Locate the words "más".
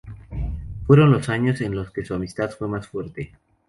2.67-2.87